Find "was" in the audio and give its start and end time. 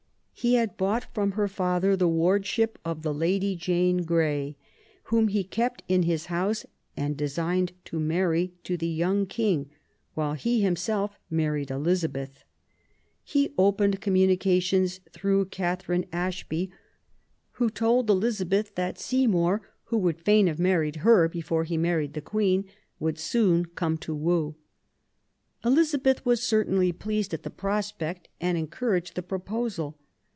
26.25-26.41